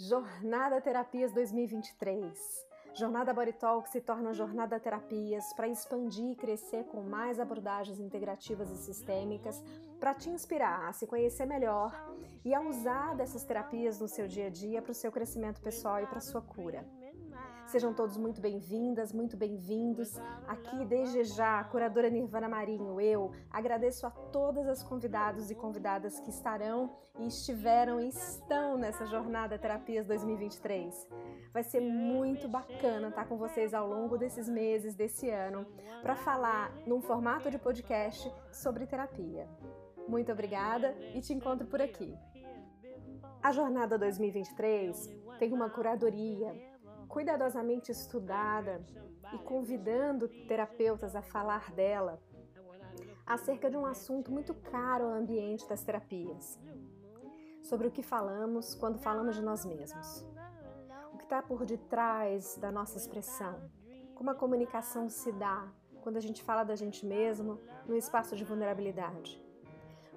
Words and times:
Jornada 0.00 0.80
Terapias 0.80 1.32
2023. 1.32 2.32
Jornada 2.94 3.34
Body 3.34 3.52
Talk 3.52 3.88
se 3.88 4.00
torna 4.00 4.32
Jornada 4.32 4.78
Terapias 4.78 5.52
para 5.54 5.66
expandir 5.66 6.30
e 6.30 6.36
crescer 6.36 6.84
com 6.84 7.02
mais 7.02 7.40
abordagens 7.40 7.98
integrativas 7.98 8.70
e 8.70 8.76
sistêmicas, 8.76 9.60
para 9.98 10.14
te 10.14 10.30
inspirar 10.30 10.88
a 10.88 10.92
se 10.92 11.04
conhecer 11.04 11.46
melhor 11.46 11.92
e 12.44 12.54
a 12.54 12.60
usar 12.60 13.16
dessas 13.16 13.42
terapias 13.42 13.98
no 13.98 14.06
seu 14.06 14.28
dia 14.28 14.46
a 14.46 14.50
dia 14.50 14.80
para 14.80 14.92
o 14.92 14.94
seu 14.94 15.10
crescimento 15.10 15.60
pessoal 15.60 16.00
e 16.00 16.06
para 16.06 16.20
sua 16.20 16.42
cura. 16.42 16.86
Sejam 17.68 17.92
todos 17.92 18.16
muito 18.16 18.40
bem-vindas, 18.40 19.12
muito 19.12 19.36
bem-vindos. 19.36 20.18
Aqui 20.46 20.86
desde 20.86 21.22
já, 21.24 21.60
a 21.60 21.64
curadora 21.64 22.08
Nirvana 22.08 22.48
Marinho, 22.48 22.98
eu 22.98 23.30
agradeço 23.50 24.06
a 24.06 24.10
todas 24.10 24.66
as 24.66 24.82
convidados 24.82 25.50
e 25.50 25.54
convidadas 25.54 26.18
que 26.18 26.30
estarão 26.30 26.96
e 27.18 27.26
estiveram 27.26 28.00
e 28.00 28.08
estão 28.08 28.78
nessa 28.78 29.04
jornada 29.04 29.58
Terapias 29.58 30.06
2023. 30.06 31.06
Vai 31.52 31.62
ser 31.62 31.80
muito 31.80 32.48
bacana 32.48 33.08
estar 33.08 33.26
com 33.26 33.36
vocês 33.36 33.74
ao 33.74 33.86
longo 33.86 34.16
desses 34.16 34.48
meses, 34.48 34.94
desse 34.94 35.28
ano, 35.28 35.66
para 36.00 36.16
falar 36.16 36.72
num 36.86 37.02
formato 37.02 37.50
de 37.50 37.58
podcast 37.58 38.32
sobre 38.50 38.86
terapia. 38.86 39.46
Muito 40.08 40.32
obrigada 40.32 40.96
e 41.14 41.20
te 41.20 41.34
encontro 41.34 41.66
por 41.66 41.82
aqui. 41.82 42.16
A 43.42 43.52
jornada 43.52 43.98
2023 43.98 45.06
tem 45.38 45.52
uma 45.52 45.68
curadoria 45.68 46.67
cuidadosamente 47.18 47.90
estudada 47.90 48.80
e 49.34 49.38
convidando 49.38 50.28
terapeutas 50.46 51.16
a 51.16 51.20
falar 51.20 51.72
dela 51.72 52.22
acerca 53.26 53.68
de 53.68 53.76
um 53.76 53.84
assunto 53.84 54.30
muito 54.30 54.54
caro 54.54 55.06
ao 55.06 55.14
ambiente 55.14 55.68
das 55.68 55.82
terapias. 55.82 56.60
Sobre 57.60 57.88
o 57.88 57.90
que 57.90 58.04
falamos 58.04 58.76
quando 58.76 59.00
falamos 59.00 59.34
de 59.34 59.42
nós 59.42 59.66
mesmos. 59.66 60.24
O 61.12 61.18
que 61.18 61.24
está 61.24 61.42
por 61.42 61.66
detrás 61.66 62.56
da 62.56 62.70
nossa 62.70 62.96
expressão. 62.96 63.68
Como 64.14 64.30
a 64.30 64.36
comunicação 64.36 65.08
se 65.08 65.32
dá 65.32 65.68
quando 66.02 66.18
a 66.18 66.20
gente 66.20 66.40
fala 66.40 66.62
da 66.62 66.76
gente 66.76 67.04
mesmo 67.04 67.58
no 67.84 67.96
espaço 67.96 68.36
de 68.36 68.44
vulnerabilidade. 68.44 69.44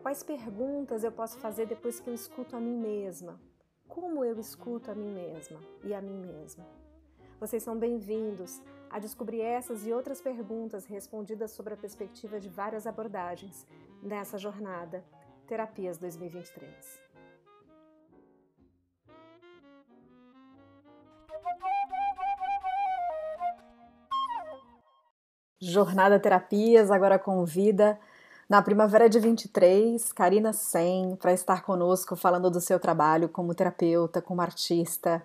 Quais 0.04 0.22
perguntas 0.22 1.04
eu 1.04 1.12
posso 1.12 1.40
fazer 1.40 1.66
depois 1.66 2.00
que 2.00 2.12
eu 2.12 2.14
escuto 2.14 2.56
a 2.56 2.60
mim 2.60 2.78
mesma? 2.78 3.42
Como 3.88 4.24
eu 4.24 4.40
escuto 4.40 4.92
a 4.92 4.94
mim 4.94 5.12
mesma 5.12 5.60
e 5.84 5.96
a 5.96 6.00
mim 6.00 6.20
mesma? 6.20 6.81
Vocês 7.42 7.64
são 7.64 7.76
bem-vindos 7.76 8.62
a 8.88 9.00
descobrir 9.00 9.42
essas 9.42 9.84
e 9.88 9.92
outras 9.92 10.22
perguntas 10.22 10.86
respondidas 10.86 11.50
sobre 11.50 11.74
a 11.74 11.78
perspectiva 11.78 12.40
de 12.40 12.48
várias 12.48 12.86
abordagens 12.86 13.66
nessa 14.00 14.38
jornada 14.38 15.04
Terapias 15.48 15.98
2023. 15.98 17.02
Jornada 25.60 26.20
Terapias 26.20 26.92
agora 26.92 27.18
convida 27.18 28.00
na 28.48 28.62
primavera 28.62 29.10
de 29.10 29.20
23, 29.20 30.14
Karina 30.14 30.54
Sen 30.54 31.16
para 31.16 31.34
estar 31.34 31.64
conosco 31.64 32.16
falando 32.16 32.52
do 32.52 32.62
seu 32.62 32.80
trabalho 32.80 33.28
como 33.28 33.56
terapeuta, 33.56 34.22
como 34.22 34.42
artista, 34.42 35.24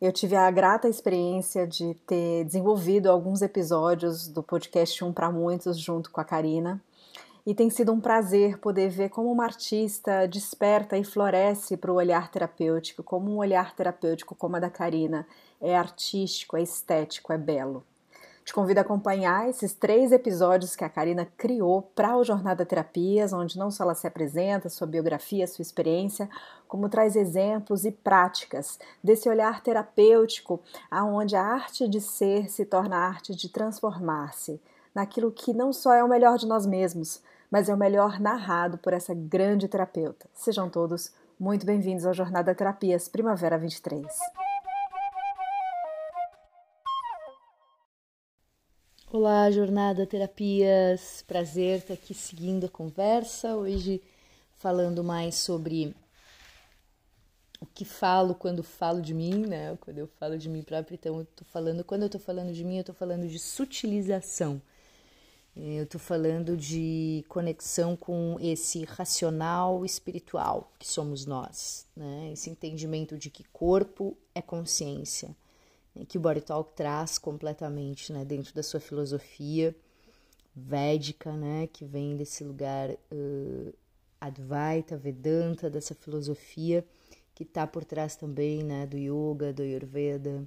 eu 0.00 0.10
tive 0.12 0.34
a 0.34 0.50
grata 0.50 0.88
experiência 0.88 1.66
de 1.66 1.94
ter 2.06 2.44
desenvolvido 2.44 3.10
alguns 3.10 3.42
episódios 3.42 4.26
do 4.26 4.42
podcast 4.42 5.04
Um 5.04 5.12
para 5.12 5.30
Muitos 5.30 5.78
junto 5.78 6.10
com 6.10 6.20
a 6.20 6.24
Karina. 6.24 6.82
E 7.46 7.54
tem 7.54 7.68
sido 7.68 7.92
um 7.92 8.00
prazer 8.00 8.58
poder 8.58 8.88
ver 8.88 9.10
como 9.10 9.30
uma 9.30 9.44
artista 9.44 10.26
desperta 10.26 10.96
e 10.96 11.04
floresce 11.04 11.76
para 11.76 11.92
o 11.92 11.96
olhar 11.96 12.30
terapêutico, 12.30 13.02
como 13.02 13.30
um 13.30 13.38
olhar 13.38 13.74
terapêutico 13.74 14.34
como 14.34 14.56
a 14.56 14.60
da 14.60 14.70
Karina 14.70 15.26
é 15.60 15.76
artístico, 15.76 16.56
é 16.56 16.62
estético, 16.62 17.32
é 17.32 17.38
belo. 17.38 17.84
Te 18.50 18.54
convido 18.54 18.80
a 18.80 18.82
acompanhar 18.82 19.48
esses 19.48 19.72
três 19.72 20.10
episódios 20.10 20.74
que 20.74 20.82
a 20.82 20.88
Karina 20.88 21.24
criou 21.36 21.82
para 21.82 22.16
o 22.16 22.24
Jornada 22.24 22.66
Terapias, 22.66 23.32
onde 23.32 23.56
não 23.56 23.70
só 23.70 23.84
ela 23.84 23.94
se 23.94 24.08
apresenta, 24.08 24.68
sua 24.68 24.88
biografia, 24.88 25.46
sua 25.46 25.62
experiência, 25.62 26.28
como 26.66 26.88
traz 26.88 27.14
exemplos 27.14 27.84
e 27.84 27.92
práticas 27.92 28.76
desse 29.04 29.28
olhar 29.28 29.62
terapêutico, 29.62 30.60
aonde 30.90 31.36
a 31.36 31.44
arte 31.44 31.86
de 31.86 32.00
ser 32.00 32.50
se 32.50 32.64
torna 32.64 32.96
a 32.96 33.06
arte 33.06 33.36
de 33.36 33.48
transformar-se 33.48 34.60
naquilo 34.92 35.30
que 35.30 35.54
não 35.54 35.72
só 35.72 35.94
é 35.94 36.02
o 36.02 36.08
melhor 36.08 36.36
de 36.36 36.48
nós 36.48 36.66
mesmos, 36.66 37.22
mas 37.48 37.68
é 37.68 37.74
o 37.74 37.78
melhor 37.78 38.18
narrado 38.18 38.78
por 38.78 38.92
essa 38.92 39.14
grande 39.14 39.68
terapeuta. 39.68 40.26
Sejam 40.34 40.68
todos 40.68 41.12
muito 41.38 41.64
bem-vindos 41.64 42.04
ao 42.04 42.12
Jornada 42.12 42.52
Terapias 42.52 43.06
Primavera 43.06 43.56
23. 43.56 44.04
Olá, 49.12 49.50
Jornada 49.50 50.06
Terapias. 50.06 51.24
Prazer 51.26 51.78
estar 51.78 51.94
aqui 51.94 52.14
seguindo 52.14 52.66
a 52.66 52.68
conversa. 52.68 53.56
Hoje 53.56 54.00
falando 54.54 55.02
mais 55.02 55.34
sobre 55.34 55.96
o 57.60 57.66
que 57.66 57.84
falo 57.84 58.36
quando 58.36 58.62
falo 58.62 59.02
de 59.02 59.12
mim, 59.12 59.46
né? 59.48 59.76
Quando 59.80 59.98
eu 59.98 60.06
falo 60.06 60.38
de 60.38 60.48
mim 60.48 60.62
própria, 60.62 60.94
então 60.94 61.18
eu 61.18 61.24
tô 61.24 61.44
falando, 61.44 61.82
quando 61.82 62.04
eu 62.04 62.08
tô 62.08 62.20
falando 62.20 62.52
de 62.52 62.62
mim, 62.62 62.78
eu 62.78 62.84
tô 62.84 62.94
falando 62.94 63.26
de 63.26 63.40
sutilização. 63.40 64.62
Eu 65.56 65.86
tô 65.86 65.98
falando 65.98 66.56
de 66.56 67.24
conexão 67.28 67.96
com 67.96 68.36
esse 68.40 68.84
racional 68.84 69.84
espiritual 69.84 70.70
que 70.78 70.86
somos 70.86 71.26
nós, 71.26 71.84
né? 71.96 72.30
Esse 72.32 72.48
entendimento 72.48 73.18
de 73.18 73.28
que 73.28 73.42
corpo 73.42 74.16
é 74.32 74.40
consciência 74.40 75.34
que 76.08 76.18
o 76.18 76.20
Body 76.20 76.40
Talk 76.40 76.72
traz 76.74 77.18
completamente 77.18 78.12
né, 78.12 78.24
dentro 78.24 78.54
da 78.54 78.62
sua 78.62 78.80
filosofia 78.80 79.74
védica, 80.54 81.32
né, 81.32 81.66
que 81.66 81.84
vem 81.84 82.16
desse 82.16 82.44
lugar 82.44 82.90
uh, 82.90 83.74
Advaita, 84.20 84.96
Vedanta, 84.96 85.70
dessa 85.70 85.94
filosofia 85.94 86.84
que 87.34 87.44
está 87.44 87.66
por 87.66 87.84
trás 87.84 88.16
também 88.16 88.62
né, 88.62 88.86
do 88.86 88.98
yoga, 88.98 89.52
do 89.52 89.62
Ayurveda, 89.62 90.46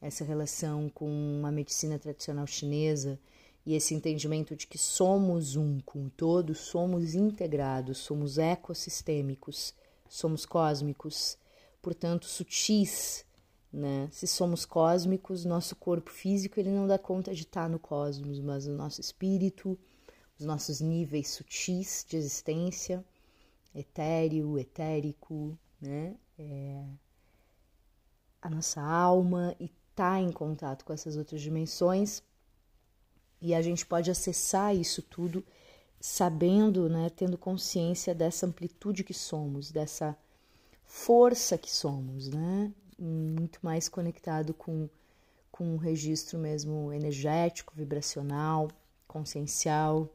essa 0.00 0.24
relação 0.24 0.88
com 0.88 1.42
a 1.44 1.50
medicina 1.50 1.98
tradicional 1.98 2.46
chinesa 2.46 3.18
e 3.66 3.74
esse 3.74 3.94
entendimento 3.94 4.56
de 4.56 4.66
que 4.66 4.78
somos 4.78 5.56
um 5.56 5.80
com 5.80 6.06
o 6.06 6.10
todo, 6.10 6.54
somos 6.54 7.14
integrados, 7.14 7.98
somos 7.98 8.38
ecossistêmicos, 8.38 9.74
somos 10.08 10.46
cósmicos, 10.46 11.36
portanto 11.82 12.26
sutis 12.26 13.24
né? 13.72 14.08
Se 14.10 14.26
somos 14.26 14.64
cósmicos, 14.64 15.44
nosso 15.44 15.76
corpo 15.76 16.10
físico 16.10 16.58
ele 16.58 16.70
não 16.70 16.86
dá 16.86 16.98
conta 16.98 17.34
de 17.34 17.42
estar 17.42 17.68
no 17.68 17.78
cosmos, 17.78 18.40
mas 18.40 18.66
o 18.66 18.72
nosso 18.72 19.00
espírito, 19.00 19.78
os 20.38 20.44
nossos 20.44 20.80
níveis 20.80 21.28
sutis 21.28 22.04
de 22.08 22.16
existência, 22.16 23.04
etéreo, 23.74 24.58
etérico, 24.58 25.56
né? 25.80 26.16
É, 26.38 26.84
a 28.42 28.48
nossa 28.48 28.80
alma 28.80 29.54
e 29.60 29.70
tá 29.94 30.18
em 30.18 30.32
contato 30.32 30.84
com 30.84 30.92
essas 30.92 31.16
outras 31.16 31.40
dimensões 31.42 32.22
e 33.40 33.54
a 33.54 33.62
gente 33.62 33.86
pode 33.86 34.10
acessar 34.10 34.74
isso 34.74 35.02
tudo 35.02 35.44
sabendo, 36.00 36.88
né, 36.88 37.10
tendo 37.10 37.36
consciência 37.36 38.14
dessa 38.14 38.46
amplitude 38.46 39.04
que 39.04 39.12
somos, 39.12 39.70
dessa 39.70 40.16
força 40.84 41.58
que 41.58 41.70
somos, 41.70 42.28
né? 42.28 42.72
Muito 43.00 43.58
mais 43.62 43.88
conectado 43.88 44.52
com, 44.52 44.88
com 45.50 45.74
um 45.74 45.76
registro 45.76 46.38
mesmo 46.38 46.92
energético, 46.92 47.72
vibracional, 47.74 48.68
consciencial, 49.08 50.08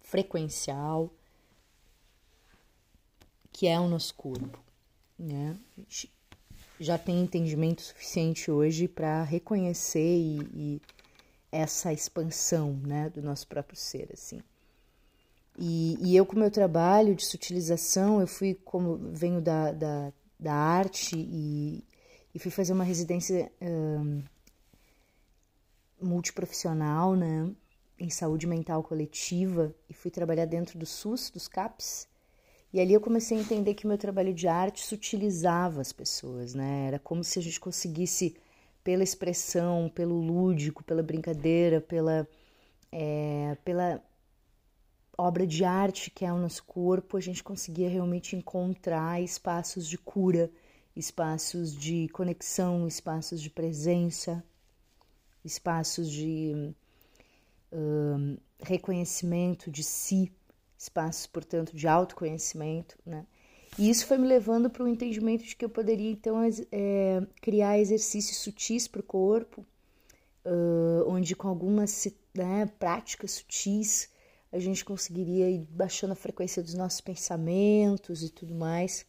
frequencial, 0.00 1.12
que 3.52 3.66
é 3.66 3.78
o 3.78 3.88
nosso 3.88 4.14
corpo. 4.14 4.58
Né? 5.18 5.56
A 5.76 5.80
gente 5.80 6.10
já 6.78 6.98
tem 6.98 7.22
entendimento 7.22 7.82
suficiente 7.82 8.50
hoje 8.50 8.88
para 8.88 9.22
reconhecer 9.22 10.16
e, 10.18 10.38
e, 10.54 10.82
essa 11.52 11.92
expansão 11.92 12.74
né, 12.84 13.10
do 13.10 13.20
nosso 13.20 13.46
próprio 13.46 13.76
ser. 13.76 14.08
assim. 14.12 14.40
E, 15.58 15.98
e, 16.00 16.16
eu, 16.16 16.24
com 16.24 16.36
o 16.36 16.38
meu 16.38 16.50
trabalho 16.50 17.14
de 17.14 17.24
sutilização, 17.24 18.20
eu 18.20 18.26
fui 18.26 18.54
como 18.54 18.96
venho 19.12 19.40
da, 19.40 19.72
da, 19.72 20.12
da 20.38 20.54
arte 20.54 21.16
e, 21.16 21.84
e 22.34 22.38
fui 22.38 22.50
fazer 22.50 22.72
uma 22.72 22.84
residência 22.84 23.50
um, 23.60 24.22
multiprofissional, 26.00 27.14
né, 27.14 27.50
em 27.98 28.10
saúde 28.10 28.46
mental 28.46 28.82
coletiva 28.82 29.74
e 29.88 29.94
fui 29.94 30.10
trabalhar 30.10 30.46
dentro 30.46 30.78
do 30.78 30.86
SUS, 30.86 31.30
dos 31.30 31.46
CAPS. 31.46 32.08
E 32.72 32.80
ali 32.80 32.94
eu 32.94 33.00
comecei 33.00 33.36
a 33.36 33.40
entender 33.40 33.74
que 33.74 33.86
meu 33.86 33.98
trabalho 33.98 34.32
de 34.32 34.46
arte 34.46 34.82
sutilizava 34.82 35.80
as 35.80 35.92
pessoas, 35.92 36.54
né? 36.54 36.86
Era 36.86 36.98
como 37.00 37.24
se 37.24 37.38
a 37.38 37.42
gente 37.42 37.58
conseguisse, 37.58 38.36
pela 38.84 39.02
expressão, 39.02 39.90
pelo 39.92 40.20
lúdico, 40.20 40.84
pela 40.84 41.02
brincadeira, 41.02 41.80
pela, 41.80 42.26
é, 42.92 43.56
pela 43.64 44.02
obra 45.18 45.46
de 45.46 45.64
arte 45.64 46.10
que 46.10 46.24
é 46.24 46.32
o 46.32 46.38
nosso 46.38 46.64
corpo, 46.64 47.16
a 47.16 47.20
gente 47.20 47.42
conseguia 47.42 47.88
realmente 47.88 48.34
encontrar 48.34 49.20
espaços 49.20 49.86
de 49.86 49.98
cura 49.98 50.50
espaços 51.00 51.74
de 51.74 52.08
conexão, 52.08 52.86
espaços 52.86 53.40
de 53.40 53.50
presença, 53.50 54.44
espaços 55.44 56.10
de 56.10 56.72
uh, 57.72 58.38
reconhecimento 58.60 59.70
de 59.70 59.82
si, 59.82 60.30
espaços, 60.78 61.26
portanto, 61.26 61.74
de 61.74 61.88
autoconhecimento, 61.88 62.98
né? 63.04 63.26
E 63.78 63.88
isso 63.88 64.06
foi 64.06 64.18
me 64.18 64.26
levando 64.26 64.68
para 64.68 64.82
o 64.82 64.88
entendimento 64.88 65.44
de 65.44 65.54
que 65.54 65.64
eu 65.64 65.70
poderia, 65.70 66.10
então, 66.10 66.36
é, 66.72 67.22
criar 67.40 67.78
exercícios 67.78 68.38
sutis 68.38 68.88
para 68.88 69.00
o 69.00 69.04
corpo, 69.04 69.64
uh, 70.44 71.08
onde 71.08 71.36
com 71.36 71.48
algumas 71.48 72.08
né, 72.34 72.66
práticas 72.78 73.32
sutis 73.32 74.10
a 74.52 74.58
gente 74.58 74.84
conseguiria 74.84 75.48
ir 75.48 75.60
baixando 75.70 76.12
a 76.12 76.16
frequência 76.16 76.60
dos 76.60 76.74
nossos 76.74 77.00
pensamentos 77.00 78.24
e 78.24 78.28
tudo 78.28 78.54
mais. 78.54 79.06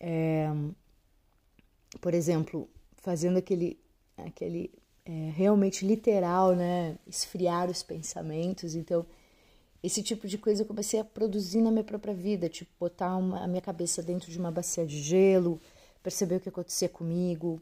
É, 0.00 0.48
por 2.00 2.14
exemplo, 2.14 2.68
fazendo 2.96 3.38
aquele, 3.38 3.78
aquele 4.16 4.70
é, 5.04 5.30
realmente 5.34 5.86
literal, 5.86 6.54
né? 6.54 6.96
Esfriar 7.06 7.70
os 7.70 7.82
pensamentos. 7.82 8.74
Então, 8.74 9.04
esse 9.82 10.02
tipo 10.02 10.26
de 10.26 10.38
coisa 10.38 10.62
eu 10.62 10.66
comecei 10.66 10.98
a 10.98 11.04
produzir 11.04 11.60
na 11.60 11.70
minha 11.70 11.84
própria 11.84 12.14
vida, 12.14 12.48
tipo, 12.48 12.70
botar 12.80 13.16
uma, 13.16 13.44
a 13.44 13.46
minha 13.46 13.60
cabeça 13.60 14.02
dentro 14.02 14.30
de 14.30 14.38
uma 14.38 14.50
bacia 14.50 14.86
de 14.86 15.02
gelo, 15.02 15.60
perceber 16.02 16.36
o 16.36 16.40
que 16.40 16.48
acontecia 16.48 16.88
comigo, 16.88 17.60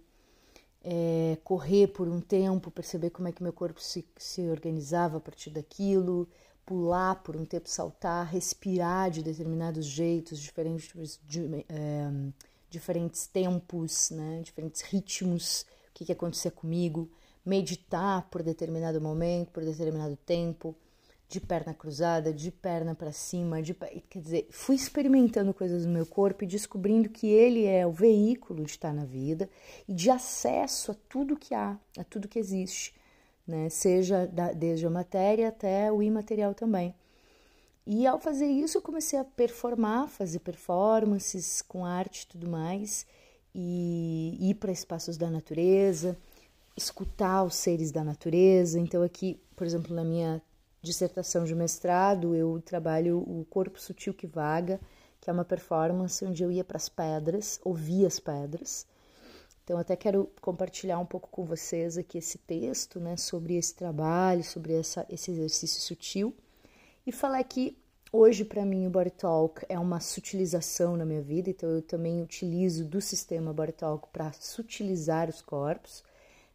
é, 0.85 1.37
correr 1.43 1.89
por 1.89 2.09
um 2.09 2.21
tempo, 2.21 2.71
perceber 2.71 3.11
como 3.11 3.29
é 3.29 3.33
que 3.33 3.43
meu 3.43 3.53
corpo 3.53 3.81
se, 3.81 4.05
se 4.17 4.43
organizava 4.43 5.17
a 5.17 5.21
partir 5.21 5.51
daquilo, 5.51 6.29
pular 6.65 7.17
por 7.23 7.37
um 7.37 7.45
tempo, 7.45 7.69
saltar, 7.69 8.27
respirar 8.27 9.11
de 9.11 9.23
determinados 9.23 9.85
jeitos, 9.85 10.39
diferentes, 10.39 11.21
de, 11.27 11.65
é, 11.69 12.09
diferentes 12.73 13.27
tempos, 13.27 14.11
né, 14.11 14.41
diferentes 14.43 14.81
ritmos, 14.81 15.67
o 15.91 15.93
que, 15.95 16.07
que 16.07 16.13
acontecia 16.13 16.51
comigo, 16.51 17.11
meditar 17.45 18.29
por 18.31 18.43
determinado 18.43 19.01
momento, 19.01 19.51
por 19.51 19.63
determinado 19.63 20.17
tempo, 20.17 20.75
de 21.29 21.41
perna 21.41 21.73
cruzada, 21.73 22.33
de 22.33 22.51
perna 22.51 22.95
para 22.95 23.13
cima, 23.13 23.63
de, 23.63 23.75
quer 24.09 24.21
dizer, 24.21 24.49
fui 24.51 24.75
experimentando 24.75 25.53
coisas 25.55 25.87
no 25.87 25.93
meu 25.93 26.07
corpo 26.07 26.45
e 26.45 26.47
descobrindo 26.47 27.09
que 27.09 27.27
ele 27.27 27.65
é 27.67 27.87
o 27.87 27.93
veículo 27.93 28.65
de 28.65 28.71
estar 28.71 28.93
na 28.93 29.05
vida 29.05 29.49
e 29.89 29.95
de 29.95 30.11
acesso 30.11 30.93
a 30.93 30.97
tudo 31.09 31.37
que 31.37 31.55
há, 31.55 31.79
a 31.97 32.05
tudo 32.05 32.29
que 32.29 32.39
existe, 32.39 32.95
né? 33.47 33.69
Seja 33.71 34.27
da, 34.27 34.53
desde 34.53 34.87
a 34.87 34.91
matéria 34.91 35.49
até 35.49 35.91
o 35.91 36.03
imaterial 36.03 36.55
também. 36.55 36.95
E 37.87 38.07
ao 38.07 38.19
fazer 38.19 38.47
isso, 38.47 38.79
eu 38.79 38.83
comecei 38.83 39.19
a 39.19 39.25
performar, 39.25 40.09
fazer 40.09 40.39
performances 40.39 41.63
com 41.63 41.85
arte 41.85 42.23
e 42.23 42.27
tudo 42.29 42.49
mais, 42.49 43.05
e 43.55 44.39
ir 44.41 44.55
para 44.55 44.71
espaços 44.71 45.17
da 45.17 45.29
natureza, 45.29 46.17
escutar 46.77 47.43
os 47.43 47.57
seres 47.57 47.91
da 47.91 48.05
natureza. 48.05 48.79
Então, 48.79 49.03
aqui, 49.03 49.41
por 49.57 49.67
exemplo, 49.67 49.95
na 49.95 50.05
minha 50.05 50.41
dissertação 50.81 51.45
de 51.45 51.55
mestrado, 51.55 52.35
eu 52.35 52.61
trabalho 52.65 53.19
o 53.19 53.45
corpo 53.51 53.81
sutil 53.81 54.15
que 54.15 54.27
vaga, 54.27 54.81
que 55.21 55.29
é 55.29 55.33
uma 55.33 55.45
performance 55.45 56.25
onde 56.25 56.43
eu 56.43 56.51
ia 56.51 56.65
para 56.65 56.77
as 56.77 56.89
pedras, 56.89 57.61
ouvia 57.65 58.07
as 58.07 58.19
pedras. 58.21 58.87
Então, 59.65 59.79
até 59.79 59.97
quero 59.97 60.31
compartilhar 60.41 60.99
um 60.99 61.07
pouco 61.07 61.29
com 61.31 61.45
vocês 61.45 61.97
aqui 61.97 62.19
esse 62.19 62.39
texto, 62.39 62.99
né, 63.01 63.17
sobre 63.17 63.57
esse 63.57 63.75
trabalho, 63.75 64.43
sobre 64.43 64.75
essa, 64.75 65.07
esse 65.09 65.31
exercício 65.31 65.81
sutil. 65.81 66.35
E 67.07 67.11
falar 67.11 67.43
que 67.45 67.77
hoje, 68.13 68.45
para 68.45 68.65
mim, 68.65 68.87
o 68.87 68.91
Body 68.91 69.11
Talk 69.11 69.65
é 69.69 69.79
uma 69.79 69.99
sutilização 69.99 70.97
na 70.97 71.05
minha 71.05 71.23
vida, 71.23 71.51
então 71.51 71.69
eu 71.69 71.83
também 71.83 72.23
utilizo 72.23 72.85
do 72.85 73.01
sistema 73.01 73.53
Body 73.53 73.73
Talk 73.73 74.09
para 74.13 74.33
sutilizar 74.33 75.29
os 75.29 75.41
corpos, 75.41 76.05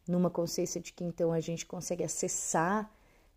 numa 0.08 0.30
consciência 0.30 0.80
de 0.80 0.94
que 0.94 1.04
então 1.04 1.34
a 1.34 1.40
gente 1.42 1.66
consegue 1.66 2.04
acessar 2.04 2.90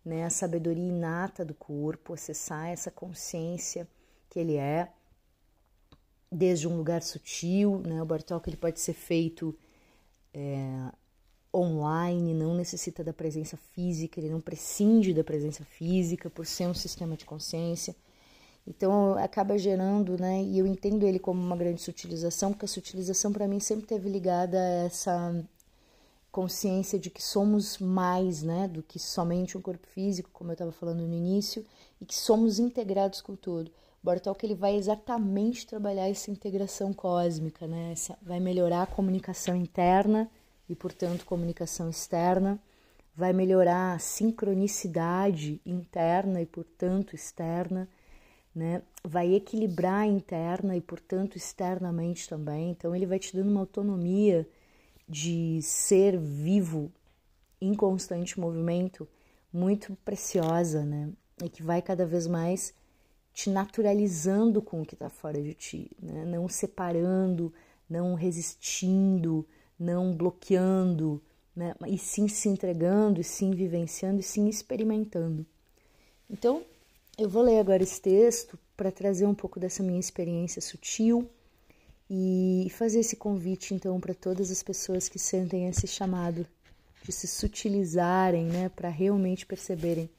né, 0.05 0.25
a 0.25 0.29
sabedoria 0.29 0.87
inata 0.87 1.43
do 1.43 1.53
corpo, 1.53 2.13
acessar 2.13 2.69
essa 2.69 2.89
consciência 2.89 3.87
que 4.29 4.39
ele 4.39 4.55
é, 4.55 4.89
desde 6.31 6.67
um 6.67 6.77
lugar 6.77 7.01
sutil, 7.01 7.79
né, 7.85 8.01
o 8.01 8.05
Bartok 8.05 8.47
ele 8.47 8.55
pode 8.55 8.79
ser 8.79 8.93
feito 8.93 9.53
é, 10.33 10.91
online, 11.53 12.33
não 12.33 12.55
necessita 12.55 13.03
da 13.03 13.13
presença 13.13 13.57
física, 13.57 14.19
ele 14.19 14.29
não 14.29 14.41
prescinde 14.41 15.13
da 15.13 15.23
presença 15.23 15.63
física 15.65 16.29
por 16.29 16.45
ser 16.45 16.67
um 16.67 16.73
sistema 16.73 17.15
de 17.15 17.25
consciência. 17.25 17.95
Então 18.65 19.15
acaba 19.17 19.57
gerando, 19.57 20.17
né? 20.17 20.41
E 20.43 20.59
eu 20.59 20.67
entendo 20.67 21.05
ele 21.05 21.19
como 21.19 21.41
uma 21.41 21.57
grande 21.57 21.81
sutilização, 21.81 22.51
porque 22.51 22.65
a 22.65 22.67
sutilização 22.67 23.33
para 23.33 23.47
mim 23.47 23.59
sempre 23.59 23.85
teve 23.87 24.09
ligada 24.09 24.57
a 24.57 24.85
essa 24.85 25.43
consciência 26.31 26.97
de 26.97 27.09
que 27.09 27.21
somos 27.21 27.77
mais, 27.77 28.41
né, 28.41 28.65
do 28.65 28.81
que 28.81 28.97
somente 28.97 29.57
um 29.57 29.61
corpo 29.61 29.85
físico, 29.87 30.29
como 30.31 30.51
eu 30.51 30.53
estava 30.53 30.71
falando 30.71 31.05
no 31.05 31.13
início, 31.13 31.65
e 31.99 32.05
que 32.05 32.15
somos 32.15 32.57
integrados 32.57 33.19
com 33.19 33.33
o 33.33 33.37
todo. 33.37 33.69
O 34.03 34.09
ele 34.43 34.55
vai 34.55 34.75
exatamente 34.75 35.67
trabalhar 35.67 36.09
essa 36.09 36.31
integração 36.31 36.91
cósmica, 36.93 37.67
né? 37.67 37.91
Essa, 37.91 38.17
vai 38.21 38.39
melhorar 38.39 38.83
a 38.83 38.87
comunicação 38.87 39.55
interna 39.55 40.29
e, 40.71 40.75
portanto, 40.75 41.25
comunicação 41.25 41.89
externa, 41.89 42.57
vai 43.13 43.33
melhorar 43.33 43.93
a 43.93 43.99
sincronicidade 43.99 45.59
interna 45.65 46.41
e, 46.41 46.45
portanto, 46.45 47.13
externa, 47.13 47.89
né? 48.55 48.81
Vai 49.03 49.33
equilibrar 49.33 50.07
interna 50.07 50.77
e, 50.77 50.79
portanto, 50.79 51.35
externamente 51.35 52.29
também. 52.29 52.71
Então, 52.71 52.95
ele 52.95 53.05
vai 53.05 53.19
te 53.19 53.35
dando 53.35 53.49
uma 53.49 53.59
autonomia 53.59 54.47
de 55.09 55.61
ser 55.61 56.17
vivo 56.17 56.89
em 57.59 57.73
constante 57.73 58.39
movimento 58.39 59.05
muito 59.51 59.93
preciosa, 60.05 60.85
né? 60.85 61.09
E 61.43 61.49
que 61.49 61.61
vai 61.61 61.81
cada 61.81 62.05
vez 62.05 62.27
mais 62.27 62.73
te 63.33 63.49
naturalizando 63.49 64.61
com 64.61 64.81
o 64.81 64.85
que 64.85 64.95
está 64.95 65.09
fora 65.09 65.41
de 65.41 65.53
ti, 65.53 65.91
né? 66.01 66.23
Não 66.23 66.47
separando, 66.47 67.53
não 67.89 68.13
resistindo, 68.13 69.45
não 69.81 70.13
bloqueando, 70.13 71.21
né? 71.55 71.73
E 71.87 71.97
sim 71.97 72.27
se 72.27 72.47
entregando, 72.47 73.19
e 73.19 73.23
sim 73.23 73.51
vivenciando, 73.51 74.19
e 74.19 74.23
sim 74.23 74.47
experimentando. 74.47 75.45
Então, 76.29 76.63
eu 77.17 77.27
vou 77.27 77.41
ler 77.41 77.59
agora 77.59 77.83
esse 77.83 77.99
texto 77.99 78.57
para 78.77 78.91
trazer 78.91 79.25
um 79.25 79.33
pouco 79.33 79.59
dessa 79.59 79.83
minha 79.83 79.99
experiência 79.99 80.61
sutil 80.61 81.29
e 82.09 82.67
fazer 82.71 82.99
esse 82.99 83.15
convite 83.15 83.73
então 83.73 83.99
para 83.99 84.13
todas 84.13 84.51
as 84.51 84.61
pessoas 84.61 85.09
que 85.09 85.17
sentem 85.17 85.67
esse 85.67 85.87
chamado 85.87 86.45
de 87.03 87.11
se 87.11 87.27
sutilizarem, 87.27 88.45
né, 88.45 88.69
para 88.69 88.89
realmente 88.89 89.45
perceberem 89.45 90.09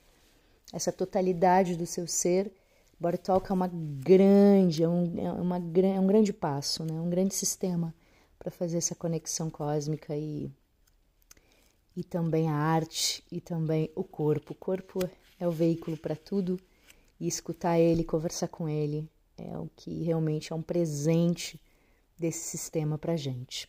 essa 0.73 0.91
totalidade 0.91 1.77
do 1.77 1.87
seu 1.87 2.07
ser. 2.07 2.53
Body 2.99 3.19
Talk 3.19 3.51
é 3.51 3.55
uma 3.55 3.69
grande, 3.69 4.83
é 4.83 4.89
um, 4.89 5.19
é 5.19 5.33
uma, 5.33 5.57
é 5.57 6.01
um 6.01 6.07
grande 6.07 6.33
passo, 6.33 6.85
né, 6.85 6.93
um 6.93 7.09
grande 7.09 7.35
sistema 7.35 7.95
para 8.43 8.51
fazer 8.51 8.79
essa 8.79 8.97
conexão 8.97 9.49
cósmica 9.49 10.17
e, 10.17 10.51
e 11.97 12.03
também 12.03 12.49
a 12.49 12.55
arte 12.55 13.23
e 13.31 13.41
também 13.41 13.89
o 13.95 14.03
corpo. 14.03 14.53
O 14.53 14.57
corpo 14.57 14.99
é 15.39 15.47
o 15.47 15.53
veículo 15.53 15.97
para 15.97 16.17
tudo 16.17 16.59
e 17.21 17.29
escutar 17.29 17.79
ele, 17.79 18.03
conversar 18.03 18.49
com 18.49 18.69
ele 18.69 19.09
é 19.37 19.57
o 19.57 19.69
que 19.77 20.03
realmente 20.03 20.53
é 20.53 20.57
um 20.57 20.63
presente 20.63 21.61
desse 22.19 22.45
sistema 22.51 22.99
para 22.99 23.17
gente. 23.17 23.69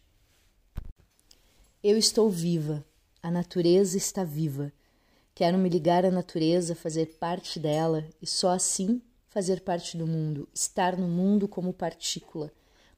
Eu 1.84 1.98
estou 1.98 2.30
viva, 2.30 2.84
a 3.22 3.30
natureza 3.30 3.98
está 3.98 4.24
viva. 4.24 4.72
Quero 5.36 5.58
me 5.58 5.70
ligar 5.70 6.06
à 6.06 6.12
natureza, 6.12 6.76
fazer 6.76 7.18
parte 7.18 7.60
dela 7.60 8.08
e 8.22 8.28
só 8.28 8.50
assim 8.50 9.02
fazer 9.28 9.62
parte 9.62 9.98
do 9.98 10.06
mundo, 10.06 10.48
estar 10.54 10.96
no 10.96 11.08
mundo 11.08 11.48
como 11.48 11.74
partícula, 11.74 12.52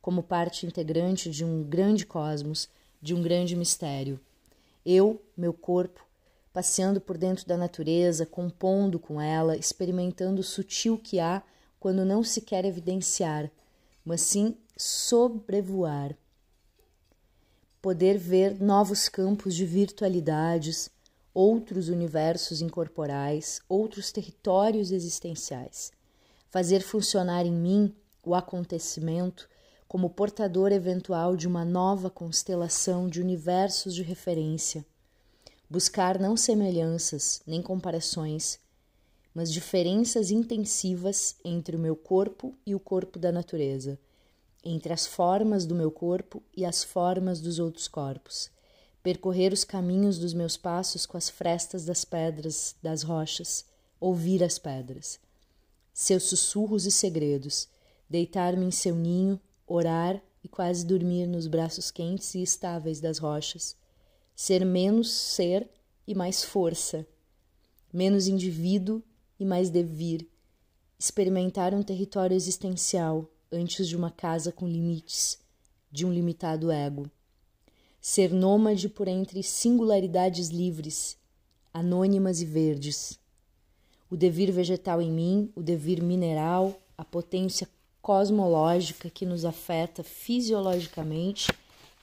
como 0.05 0.21
parte 0.21 0.67
integrante 0.67 1.31
de 1.31 1.43
um 1.43 1.63
grande 1.63 2.05
cosmos, 2.05 2.69
de 3.01 3.15
um 3.15 3.23
grande 3.23 3.55
mistério. 3.55 4.19
Eu, 4.85 5.19
meu 5.35 5.51
corpo, 5.51 6.05
passeando 6.53 7.01
por 7.01 7.17
dentro 7.17 7.47
da 7.47 7.57
natureza, 7.57 8.23
compondo 8.23 8.99
com 8.99 9.19
ela, 9.19 9.57
experimentando 9.57 10.41
o 10.41 10.43
sutil 10.43 10.95
que 10.95 11.19
há 11.19 11.41
quando 11.79 12.05
não 12.05 12.23
se 12.23 12.41
quer 12.41 12.65
evidenciar, 12.65 13.49
mas 14.05 14.21
sim 14.21 14.55
sobrevoar, 14.77 16.15
poder 17.81 18.15
ver 18.19 18.61
novos 18.61 19.09
campos 19.09 19.55
de 19.55 19.65
virtualidades, 19.65 20.87
outros 21.33 21.89
universos 21.89 22.61
incorporais, 22.61 23.59
outros 23.67 24.11
territórios 24.11 24.91
existenciais, 24.91 25.91
fazer 26.51 26.83
funcionar 26.83 27.43
em 27.43 27.51
mim 27.51 27.95
o 28.23 28.35
acontecimento 28.35 29.49
como 29.87 30.09
portador 30.09 30.71
eventual 30.71 31.35
de 31.35 31.47
uma 31.47 31.63
nova 31.63 32.09
constelação 32.09 33.07
de 33.07 33.21
universos 33.21 33.93
de 33.93 34.01
referência, 34.03 34.85
buscar 35.69 36.19
não 36.19 36.35
semelhanças 36.35 37.41
nem 37.45 37.61
comparações, 37.61 38.59
mas 39.33 39.51
diferenças 39.51 40.31
intensivas 40.31 41.35
entre 41.43 41.75
o 41.75 41.79
meu 41.79 41.95
corpo 41.95 42.53
e 42.65 42.73
o 42.73 42.79
corpo 42.79 43.19
da 43.19 43.31
natureza 43.31 43.99
entre 44.65 44.91
as 44.91 45.05
formas 45.05 45.63
do 45.67 45.75
meu 45.75 45.91
corpo 45.91 46.41
e 46.57 46.65
as 46.65 46.83
formas 46.83 47.39
dos 47.39 47.59
outros 47.59 47.87
corpos, 47.87 48.49
percorrer 49.03 49.53
os 49.53 49.63
caminhos 49.63 50.17
dos 50.17 50.33
meus 50.33 50.57
passos 50.57 51.05
com 51.05 51.15
as 51.15 51.29
frestas 51.29 51.85
das 51.85 52.03
pedras, 52.03 52.75
das 52.81 53.03
rochas, 53.03 53.63
ouvir 53.99 54.43
as 54.43 54.57
pedras, 54.57 55.19
seus 55.93 56.23
sussurros 56.23 56.87
e 56.87 56.91
segredos, 56.91 57.69
deitar-me 58.09 58.65
em 58.65 58.71
seu 58.71 58.95
ninho, 58.95 59.39
orar 59.67 60.21
e 60.43 60.47
quase 60.47 60.85
dormir 60.85 61.25
nos 61.25 61.47
braços 61.47 61.89
quentes 61.89 62.35
e 62.35 62.41
estáveis 62.41 62.99
das 62.99 63.17
rochas, 63.17 63.75
ser 64.35 64.65
menos 64.65 65.11
ser 65.11 65.69
e 66.07 66.13
mais 66.13 66.43
força, 66.43 67.07
menos 67.91 68.27
indivíduo 68.27 69.01
e 69.39 69.45
mais 69.45 69.69
devir, 69.69 70.29
experimentar 70.99 71.73
um 71.73 71.81
território 71.81 72.35
existencial 72.35 73.29
antes 73.51 73.87
de 73.87 73.95
uma 73.95 74.11
casa 74.11 74.51
com 74.51 74.67
limites, 74.67 75.39
de 75.91 76.05
um 76.05 76.13
limitado 76.13 76.71
ego. 76.71 77.09
Ser 77.99 78.31
nômade 78.31 78.87
por 78.87 79.07
entre 79.07 79.41
singularidades 79.41 80.49
livres, 80.49 81.17
anônimas 81.73 82.41
e 82.41 82.45
verdes. 82.45 83.19
O 84.09 84.15
devir 84.15 84.51
vegetal 84.51 85.01
em 85.01 85.11
mim, 85.11 85.51
o 85.55 85.63
devir 85.63 86.03
mineral, 86.03 86.79
a 86.97 87.03
potência 87.03 87.67
cosmológica 88.05 89.09
que 89.09 89.25
nos 89.25 89.45
afeta 89.45 90.03
fisiologicamente 90.03 91.51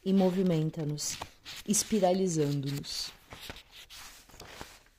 e 0.04 0.12
movimenta-nos, 0.12 1.16
espiralizando-nos. 1.64 3.12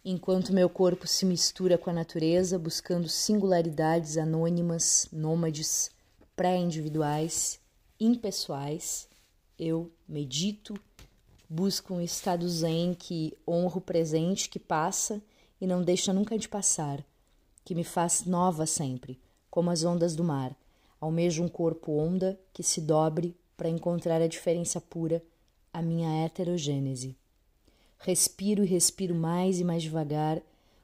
Enquanto 0.06 0.54
meu 0.54 0.70
corpo 0.70 1.06
se 1.06 1.26
mistura 1.26 1.78
com 1.78 1.90
a 1.90 1.94
natureza, 1.94 2.58
buscando 2.58 3.10
singularidades 3.10 4.16
anônimas, 4.16 5.10
nômades, 5.12 5.92
pré-individuais, 6.38 7.60
impessoais, 8.00 9.10
eu 9.60 9.92
medito, 10.08 10.74
busco 11.50 11.96
um 11.96 12.00
estado 12.00 12.48
zen 12.48 12.94
que 12.94 13.38
honra 13.46 13.80
o 13.80 13.82
presente 13.82 14.48
que 14.48 14.58
passa 14.58 15.22
e 15.60 15.68
não 15.68 15.82
deixa 15.82 16.14
nunca 16.14 16.40
de 16.40 16.48
passar, 16.48 17.06
que 17.66 17.76
me 17.76 17.84
faz 17.84 18.24
nova 18.24 18.66
sempre, 18.66 19.20
como 19.50 19.70
as 19.70 19.84
ondas 19.84 20.16
do 20.16 20.24
mar. 20.24 20.56
Almejo 21.04 21.44
um 21.44 21.50
corpo 21.50 21.92
onda 21.92 22.40
que 22.54 22.64
se 22.64 22.80
dobre 22.80 23.36
para 23.58 23.68
encontrar 23.68 24.22
a 24.22 24.28
diferença 24.28 24.80
pura, 24.80 25.22
a 25.74 25.82
minha 25.82 26.24
heterogênese. 26.24 27.18
Respiro 28.00 28.64
e 28.64 28.68
respiro 28.68 29.14
mais 29.14 29.60
e 29.60 29.66
mais 29.66 29.84
devagar, 29.84 30.42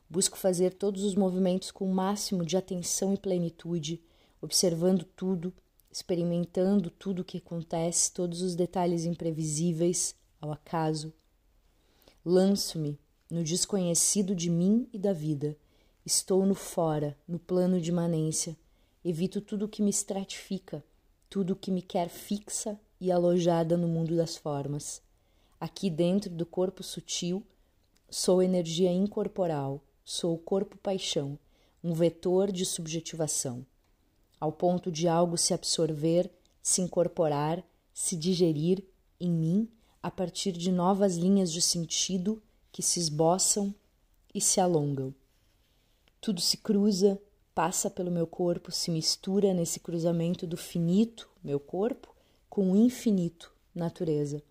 busco 0.10 0.38
fazer 0.38 0.74
todos 0.74 1.06
os 1.06 1.16
movimentos 1.16 1.72
com 1.72 1.90
o 1.90 1.94
máximo 1.96 2.46
de 2.46 2.58
atenção 2.58 3.14
e 3.14 3.18
plenitude 3.18 4.02
observando 4.42 5.06
tudo, 5.16 5.54
experimentando 5.90 6.90
tudo 6.90 7.22
o 7.22 7.26
que 7.26 7.38
acontece, 7.38 8.12
todos 8.12 8.42
os 8.42 8.56
detalhes 8.56 9.06
imprevisíveis, 9.06 10.16
ao 10.42 10.52
acaso. 10.52 11.14
Lanço-me 12.26 13.00
no 13.30 13.42
desconhecido 13.42 14.36
de 14.36 14.50
mim 14.50 14.86
e 14.92 14.98
da 14.98 15.14
vida. 15.14 15.58
Estou 16.06 16.46
no 16.46 16.56
fora, 16.56 17.18
no 17.26 17.40
plano 17.40 17.80
de 17.80 17.90
imanência. 17.90 18.58
Evito 19.10 19.42
tudo 19.42 19.66
o 19.66 19.68
que 19.68 19.82
me 19.82 19.90
estratifica, 19.90 20.84
tudo 21.28 21.54
o 21.54 21.56
que 21.56 21.72
me 21.72 21.82
quer 21.82 22.10
fixa 22.10 22.80
e 23.02 23.12
alojada 23.12 23.76
no 23.76 23.88
mundo 23.88 24.16
das 24.16 24.38
formas. 24.38 25.02
Aqui 25.60 25.90
dentro 25.90 26.30
do 26.30 26.46
corpo 26.46 26.84
sutil, 26.84 27.44
sou 28.08 28.40
energia 28.40 28.92
incorporal, 28.92 29.84
sou 30.06 30.38
corpo-paixão, 30.38 31.40
um 31.84 31.92
vetor 31.92 32.52
de 32.52 32.64
subjetivação 32.64 33.66
ao 34.40 34.52
ponto 34.52 34.92
de 34.92 35.08
algo 35.08 35.40
se 35.40 35.56
absorver, 35.56 36.30
se 36.62 36.80
incorporar, 36.80 37.64
se 37.92 38.16
digerir 38.16 38.84
em 39.20 39.32
mim 39.32 39.72
a 40.04 40.12
partir 40.12 40.52
de 40.52 40.72
novas 40.72 41.18
linhas 41.18 41.52
de 41.52 41.64
sentido 41.64 42.40
que 42.72 42.84
se 42.84 43.00
esboçam 43.00 43.74
e 44.36 44.40
se 44.40 44.62
alongam. 44.62 45.16
Tudo 46.22 46.42
se 46.42 46.58
cruza, 46.58 47.20
passa 47.60 47.90
pelo 47.90 48.10
meu 48.10 48.26
corpo, 48.26 48.72
se 48.72 48.90
mistura 48.90 49.54
nesse 49.54 49.82
cruzamento 49.82 50.48
do 50.48 50.56
finito, 50.56 51.30
meu 51.44 51.60
corpo, 51.60 52.16
com 52.50 52.72
o 52.72 52.76
infinito, 52.78 53.52
natureza. 53.76 54.42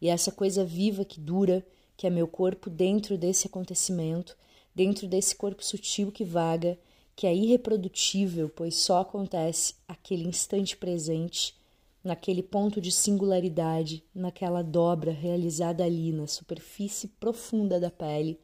E 0.00 0.08
essa 0.08 0.32
coisa 0.32 0.64
viva 0.64 1.04
que 1.04 1.20
dura, 1.20 1.64
que 1.96 2.04
é 2.04 2.10
meu 2.10 2.26
corpo 2.26 2.68
dentro 2.68 3.16
desse 3.16 3.46
acontecimento, 3.46 4.36
dentro 4.74 5.06
desse 5.06 5.36
corpo 5.36 5.64
sutil 5.64 6.10
que 6.10 6.24
vaga, 6.24 6.76
que 7.14 7.28
é 7.28 7.32
irreprodutível, 7.32 8.48
pois 8.48 8.74
só 8.74 9.02
acontece 9.02 9.76
aquele 9.86 10.26
instante 10.26 10.76
presente, 10.76 11.54
naquele 12.02 12.42
ponto 12.42 12.80
de 12.80 12.90
singularidade, 12.90 14.02
naquela 14.12 14.62
dobra 14.62 15.12
realizada 15.12 15.84
ali 15.84 16.10
na 16.10 16.26
superfície 16.26 17.06
profunda 17.20 17.78
da 17.78 17.88
pele, 17.88 18.36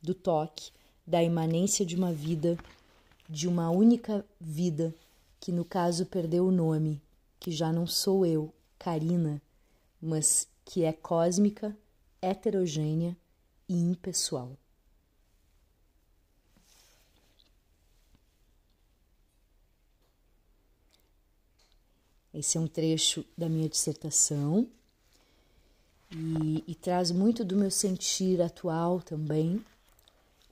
do 0.00 0.14
toque, 0.14 0.70
da 1.06 1.22
imanência 1.22 1.84
de 1.84 1.94
uma 1.94 2.14
vida, 2.14 2.56
de 3.32 3.48
uma 3.48 3.70
única 3.70 4.22
vida, 4.38 4.94
que 5.40 5.50
no 5.50 5.64
caso 5.64 6.04
perdeu 6.04 6.46
o 6.46 6.50
nome, 6.50 7.00
que 7.40 7.50
já 7.50 7.72
não 7.72 7.86
sou 7.86 8.26
eu, 8.26 8.52
Karina, 8.78 9.40
mas 10.00 10.46
que 10.66 10.84
é 10.84 10.92
cósmica, 10.92 11.74
heterogênea 12.20 13.16
e 13.66 13.74
impessoal. 13.74 14.54
Esse 22.34 22.58
é 22.58 22.60
um 22.60 22.68
trecho 22.68 23.24
da 23.36 23.48
minha 23.48 23.68
dissertação 23.68 24.68
e, 26.10 26.62
e 26.66 26.74
traz 26.74 27.10
muito 27.10 27.46
do 27.46 27.56
meu 27.56 27.70
sentir 27.70 28.42
atual 28.42 29.00
também 29.00 29.64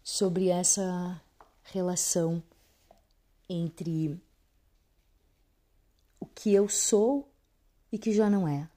sobre 0.02 0.48
essa 0.48 1.20
relação 1.64 2.42
entre 3.52 4.16
o 6.20 6.26
que 6.26 6.54
eu 6.54 6.68
sou 6.68 7.28
e 7.90 7.98
que 7.98 8.12
já 8.12 8.30
não 8.30 8.46
é, 8.46 8.70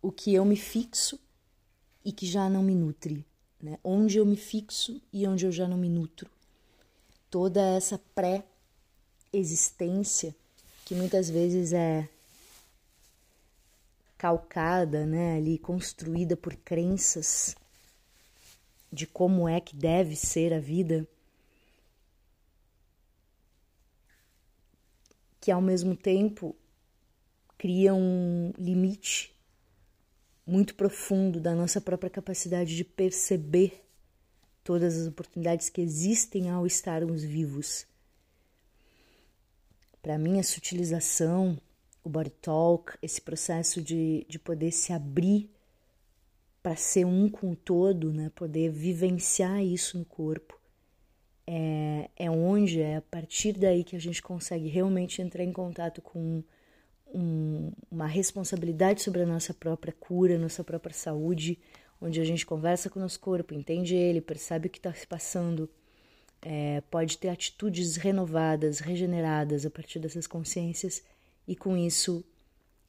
o 0.00 0.12
que 0.12 0.32
eu 0.32 0.44
me 0.44 0.56
fixo 0.56 1.18
e 2.04 2.12
que 2.12 2.24
já 2.24 2.48
não 2.48 2.62
me 2.62 2.72
nutre, 2.72 3.26
né? 3.60 3.80
onde 3.82 4.18
eu 4.18 4.24
me 4.24 4.36
fixo 4.36 5.02
e 5.12 5.26
onde 5.26 5.44
eu 5.44 5.50
já 5.50 5.66
não 5.66 5.76
me 5.76 5.88
nutro. 5.88 6.30
Toda 7.28 7.60
essa 7.60 8.00
pré-existência 8.14 10.32
que 10.84 10.94
muitas 10.94 11.28
vezes 11.28 11.72
é 11.72 12.08
calcada, 14.16 15.04
né, 15.04 15.36
ali 15.36 15.58
construída 15.58 16.36
por 16.36 16.54
crenças 16.54 17.56
de 18.92 19.04
como 19.06 19.48
é 19.48 19.60
que 19.60 19.76
deve 19.76 20.16
ser 20.16 20.54
a 20.54 20.60
vida, 20.60 21.06
que 25.46 25.52
ao 25.52 25.62
mesmo 25.62 25.94
tempo 25.94 26.56
cria 27.56 27.94
um 27.94 28.52
limite 28.58 29.32
muito 30.44 30.74
profundo 30.74 31.38
da 31.38 31.54
nossa 31.54 31.80
própria 31.80 32.10
capacidade 32.10 32.74
de 32.74 32.82
perceber 32.82 33.80
todas 34.64 35.00
as 35.00 35.06
oportunidades 35.06 35.68
que 35.68 35.80
existem 35.80 36.50
ao 36.50 36.66
estarmos 36.66 37.22
vivos. 37.22 37.86
Para 40.02 40.18
mim, 40.18 40.40
a 40.40 40.42
sutilização 40.42 41.56
o 42.02 42.08
body 42.08 42.30
talk, 42.42 42.98
esse 43.00 43.20
processo 43.20 43.80
de, 43.80 44.26
de 44.28 44.40
poder 44.40 44.72
se 44.72 44.92
abrir 44.92 45.48
para 46.60 46.74
ser 46.74 47.06
um 47.06 47.28
com 47.28 47.52
o 47.52 47.56
todo, 47.56 48.12
né? 48.12 48.32
poder 48.34 48.68
vivenciar 48.68 49.62
isso 49.62 49.96
no 49.96 50.04
corpo. 50.04 50.58
É, 51.46 52.10
é 52.16 52.30
onde, 52.30 52.80
é 52.80 52.96
a 52.96 53.02
partir 53.02 53.52
daí 53.52 53.84
que 53.84 53.94
a 53.94 54.00
gente 54.00 54.20
consegue 54.20 54.68
realmente 54.68 55.22
entrar 55.22 55.44
em 55.44 55.52
contato 55.52 56.02
com 56.02 56.42
um, 57.14 57.72
uma 57.90 58.06
responsabilidade 58.06 59.02
sobre 59.02 59.22
a 59.22 59.26
nossa 59.26 59.54
própria 59.54 59.92
cura, 59.92 60.38
nossa 60.38 60.64
própria 60.64 60.94
saúde, 60.94 61.58
onde 62.00 62.20
a 62.20 62.24
gente 62.24 62.44
conversa 62.44 62.90
com 62.90 62.98
o 62.98 63.02
nosso 63.02 63.20
corpo, 63.20 63.54
entende 63.54 63.94
ele, 63.94 64.20
percebe 64.20 64.68
o 64.68 64.70
que 64.70 64.78
está 64.78 64.92
se 64.92 65.06
passando, 65.06 65.70
é, 66.42 66.80
pode 66.90 67.16
ter 67.18 67.28
atitudes 67.28 67.96
renovadas, 67.96 68.80
regeneradas 68.80 69.64
a 69.64 69.70
partir 69.70 69.98
dessas 69.98 70.26
consciências 70.26 71.02
e 71.46 71.56
com 71.56 71.76
isso 71.76 72.24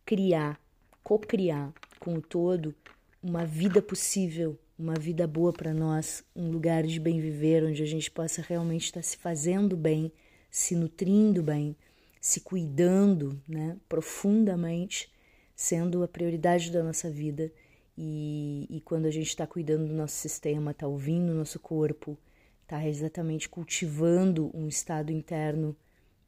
criar, 0.06 0.60
co-criar 1.04 1.72
com 2.00 2.16
o 2.16 2.22
todo 2.22 2.76
uma 3.22 3.46
vida 3.46 3.82
possível, 3.82 4.58
uma 4.78 4.94
vida 4.94 5.26
boa 5.26 5.52
para 5.52 5.74
nós, 5.74 6.24
um 6.36 6.52
lugar 6.52 6.84
de 6.84 7.00
bem 7.00 7.20
viver 7.20 7.64
onde 7.64 7.82
a 7.82 7.86
gente 7.86 8.12
possa 8.12 8.42
realmente 8.42 8.86
estar 8.86 9.02
se 9.02 9.18
fazendo 9.18 9.76
bem, 9.76 10.12
se 10.52 10.76
nutrindo 10.76 11.42
bem, 11.42 11.76
se 12.22 12.42
cuidando, 12.42 13.42
né, 13.48 13.78
profundamente, 13.90 15.12
sendo 15.56 16.04
a 16.04 16.08
prioridade 16.08 16.72
da 16.72 16.84
nossa 16.84 17.10
vida. 17.10 17.52
E, 17.98 18.68
e 18.70 18.82
quando 18.82 19.08
a 19.08 19.12
gente 19.12 19.28
está 19.28 19.48
cuidando 19.48 19.88
do 19.88 19.94
nosso 19.94 20.16
sistema, 20.16 20.72
está 20.72 20.88
ouvindo 20.88 21.32
o 21.32 21.36
nosso 21.36 21.60
corpo, 21.60 22.18
está 22.62 22.88
exatamente 22.88 23.50
cultivando 23.50 24.52
um 24.54 24.68
estado 24.68 25.12
interno 25.12 25.76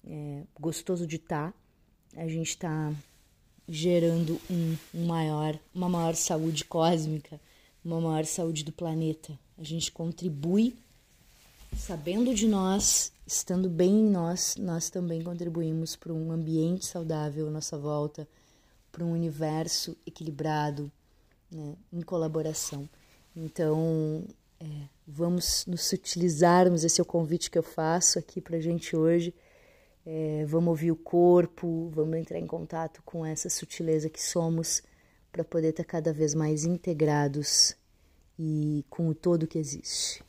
é, 0.03 0.43
gostoso 0.59 1.05
de 1.05 1.17
estar, 1.17 1.51
tá, 1.51 2.21
a 2.21 2.27
gente 2.27 2.49
está 2.49 2.91
gerando 3.67 4.41
um, 4.49 4.75
um 4.95 5.05
maior, 5.05 5.59
uma 5.75 5.87
maior 5.87 6.15
saúde 6.15 6.65
cósmica, 6.65 7.39
uma 7.83 7.99
maior 7.99 8.25
saúde 8.25 8.63
do 8.63 8.71
planeta. 8.71 9.37
A 9.57 9.63
gente 9.63 9.91
contribui 9.91 10.75
sabendo 11.77 12.33
de 12.33 12.47
nós, 12.47 13.11
estando 13.25 13.69
bem 13.69 13.91
em 13.91 14.09
nós, 14.09 14.55
nós 14.57 14.89
também 14.89 15.21
contribuímos 15.23 15.95
para 15.95 16.13
um 16.13 16.31
ambiente 16.31 16.85
saudável 16.85 17.47
à 17.47 17.51
nossa 17.51 17.77
volta, 17.77 18.27
para 18.91 19.03
um 19.03 19.11
universo 19.11 19.95
equilibrado, 20.05 20.91
né, 21.51 21.75
em 21.93 22.01
colaboração. 22.01 22.89
Então, 23.35 24.25
é, 24.59 24.65
vamos 25.07 25.65
nos 25.67 25.85
sutilizarmos, 25.85 26.83
esse 26.83 26.99
é 26.99 27.03
o 27.03 27.05
convite 27.05 27.49
que 27.49 27.57
eu 27.57 27.63
faço 27.63 28.19
aqui 28.19 28.41
para 28.41 28.57
a 28.57 28.61
gente 28.61 28.95
hoje. 28.95 29.33
É, 30.05 30.45
vamos 30.45 30.69
ouvir 30.69 30.91
o 30.91 30.95
corpo, 30.95 31.89
vamos 31.93 32.17
entrar 32.17 32.39
em 32.39 32.47
contato 32.47 33.01
com 33.05 33.25
essa 33.25 33.49
sutileza 33.49 34.09
que 34.09 34.21
somos 34.21 34.81
para 35.31 35.43
poder 35.43 35.69
estar 35.69 35.83
cada 35.83 36.11
vez 36.13 36.33
mais 36.33 36.65
integrados 36.65 37.75
e 38.37 38.85
com 38.89 39.09
o 39.09 39.15
todo 39.15 39.47
que 39.47 39.59
existe. 39.59 40.23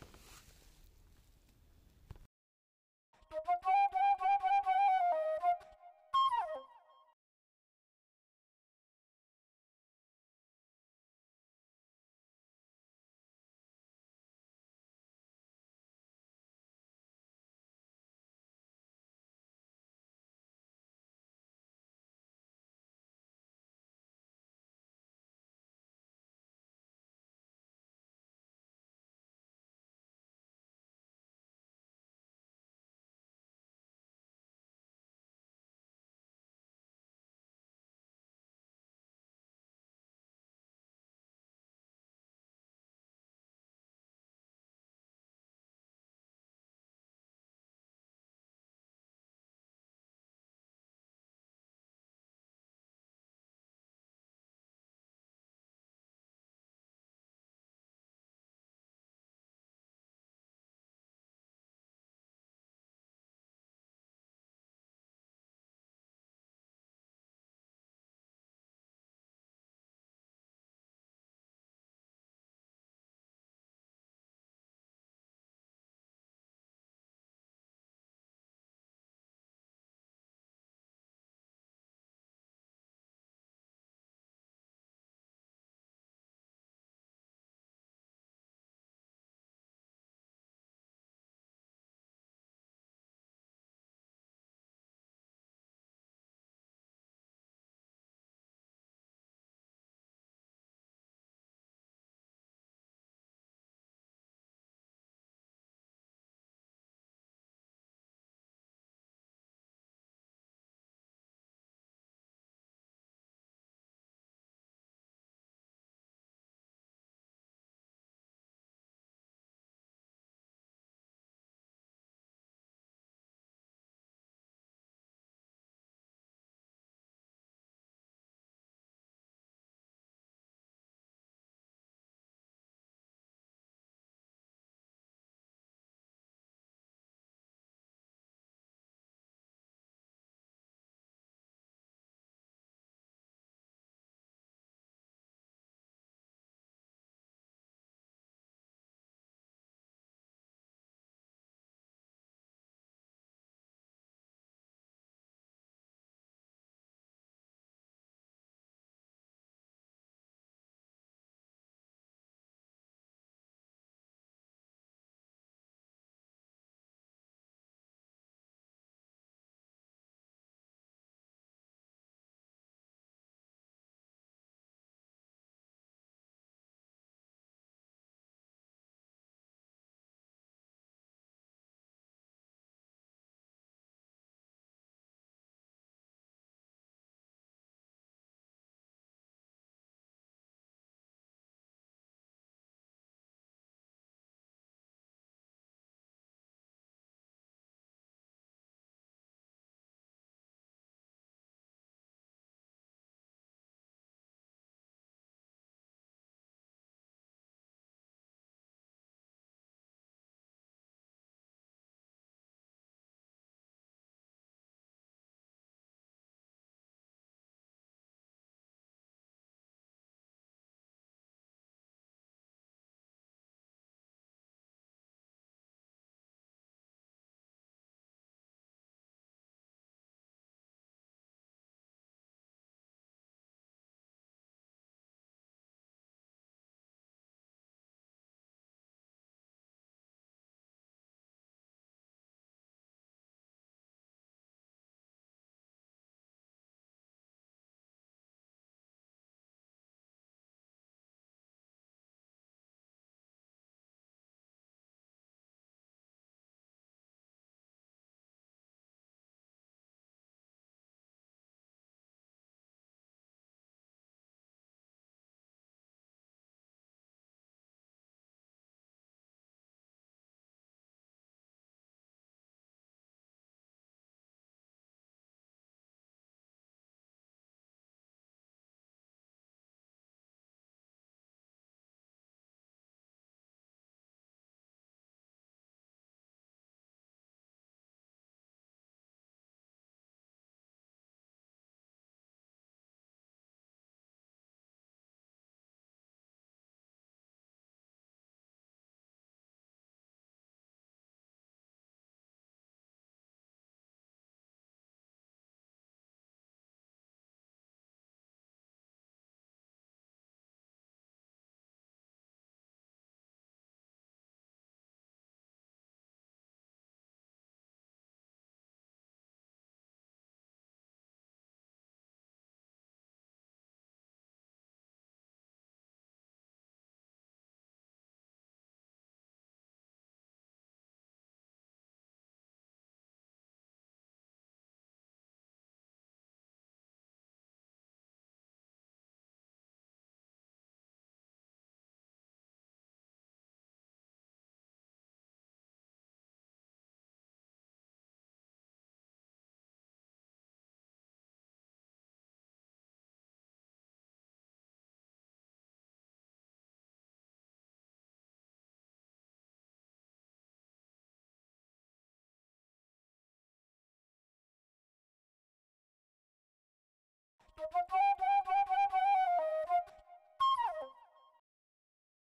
Woo! 367.72 367.78